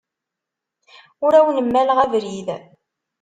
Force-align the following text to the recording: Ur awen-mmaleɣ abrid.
Ur 1.25 1.33
awen-mmaleɣ 1.39 1.97
abrid. 2.05 2.47